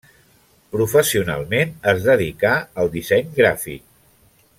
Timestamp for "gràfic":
3.37-3.85